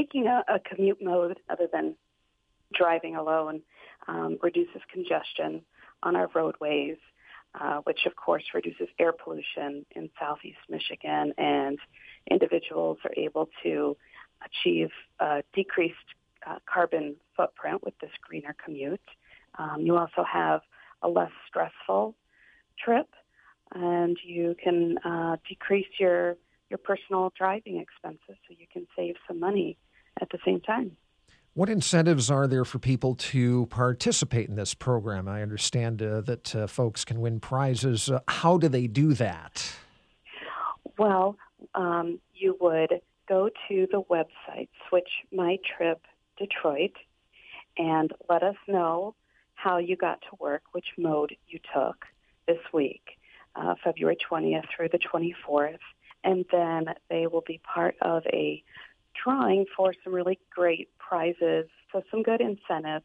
[0.00, 1.94] taking a, a commute mode other than
[2.74, 3.60] driving alone
[4.08, 5.62] um, reduces congestion
[6.02, 6.96] on our roadways,
[7.60, 11.78] uh, which of course reduces air pollution in southeast Michigan, and
[12.30, 13.96] individuals are able to
[14.44, 15.96] achieve a decreased
[16.46, 19.00] uh, carbon footprint with this greener commute.
[19.58, 20.60] Um, you also have
[21.02, 22.14] a less stressful
[22.82, 23.08] trip,
[23.74, 26.36] and you can uh, decrease your
[26.70, 29.76] your personal driving expenses, so you can save some money
[30.20, 30.96] at the same time.
[31.54, 35.26] What incentives are there for people to participate in this program?
[35.26, 38.08] I understand uh, that uh, folks can win prizes.
[38.08, 39.72] Uh, how do they do that?
[40.96, 41.36] Well,
[41.74, 46.00] um, you would go to the website Switch My Trip
[46.38, 46.92] Detroit
[47.76, 49.14] and let us know
[49.54, 52.06] how you got to work, which mode you took
[52.46, 53.18] this week,
[53.56, 55.78] uh, February 20th through the 24th.
[56.22, 58.62] And then they will be part of a
[59.22, 63.04] drawing for some really great prizes, so some good incentives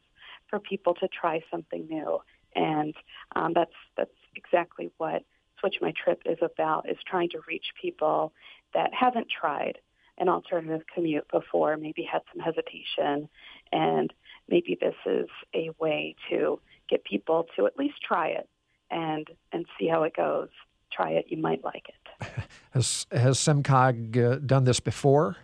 [0.50, 2.20] for people to try something new.
[2.56, 2.94] And
[3.36, 5.24] um, that's that's exactly what
[5.60, 8.34] Switch My Trip is about: is trying to reach people
[8.74, 9.80] that haven't tried
[10.18, 13.28] an alternative commute before, maybe had some hesitation,
[13.72, 14.14] and
[14.48, 16.60] maybe this is a way to
[16.90, 18.48] get people to at least try it
[18.92, 20.50] and and see how it goes.
[20.92, 22.28] Try it, you might like it.
[22.72, 25.38] Has has SEMCOG uh, done this before?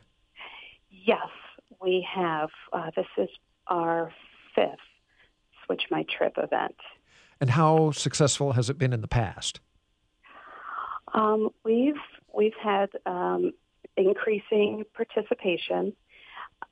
[1.03, 1.27] Yes,
[1.81, 2.49] we have.
[2.71, 3.30] Uh, this is
[3.67, 4.11] our
[4.53, 4.67] fifth
[5.66, 6.75] Switch My Trip event.
[7.39, 9.59] And how successful has it been in the past?
[11.13, 11.95] Um, we've
[12.33, 13.52] we've had um,
[13.97, 15.94] increasing participation.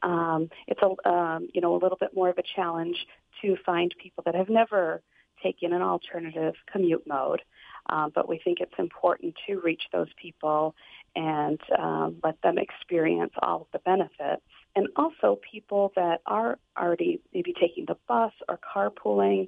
[0.03, 2.97] Um, it's a um, you know a little bit more of a challenge
[3.41, 5.01] to find people that have never
[5.41, 7.41] taken an alternative commute mode,
[7.89, 10.75] um, but we think it's important to reach those people
[11.15, 14.43] and um, let them experience all of the benefits.
[14.75, 19.47] And also people that are already maybe taking the bus or carpooling,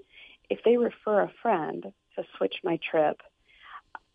[0.50, 3.22] if they refer a friend to switch my trip,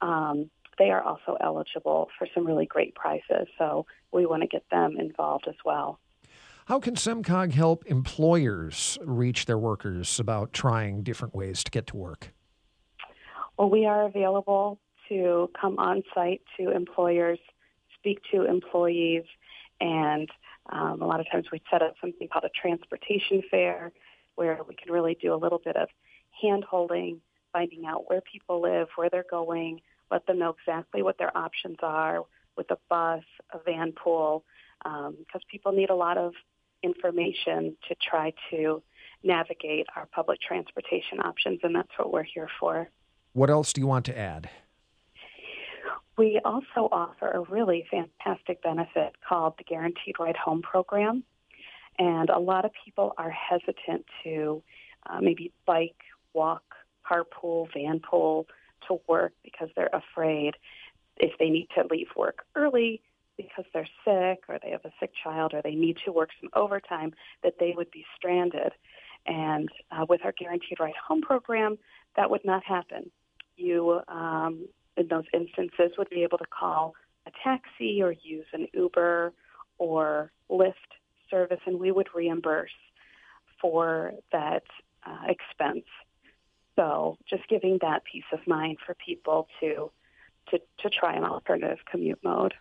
[0.00, 3.46] um, they are also eligible for some really great prizes.
[3.58, 5.98] So we want to get them involved as well.
[6.66, 11.96] How can SEMCOG help employers reach their workers about trying different ways to get to
[11.96, 12.32] work?
[13.56, 17.38] Well, we are available to come on site to employers,
[17.96, 19.22] speak to employees,
[19.80, 20.28] and
[20.72, 23.92] um, a lot of times we set up something called a transportation fair
[24.34, 25.86] where we can really do a little bit of
[26.42, 27.20] hand holding,
[27.52, 31.76] finding out where people live, where they're going, let them know exactly what their options
[31.80, 32.24] are
[32.56, 33.22] with a bus,
[33.52, 34.44] a van pool,
[34.82, 36.32] because um, people need a lot of
[36.86, 38.82] information to try to
[39.22, 42.88] navigate our public transportation options, and that's what we're here for.
[43.32, 44.48] What else do you want to add?
[46.16, 51.24] We also offer a really fantastic benefit called the Guaranteed Ride Home Program.
[51.98, 54.62] And a lot of people are hesitant to
[55.08, 55.96] uh, maybe bike,
[56.32, 56.62] walk,
[57.10, 58.46] carpool, van pool
[58.88, 60.54] to work because they're afraid
[61.18, 63.02] if they need to leave work early
[63.36, 66.50] because they're sick or they have a sick child or they need to work some
[66.54, 68.72] overtime that they would be stranded.
[69.26, 71.78] And uh, with our Guaranteed Ride Home program,
[72.16, 73.10] that would not happen.
[73.56, 74.66] You, um,
[74.96, 76.94] in those instances, would be able to call
[77.26, 79.32] a taxi or use an Uber
[79.78, 80.74] or Lyft
[81.30, 82.70] service, and we would reimburse
[83.60, 84.62] for that
[85.04, 85.84] uh, expense.
[86.76, 89.90] So just giving that peace of mind for people to
[90.50, 92.54] to, to try an alternative commute mode.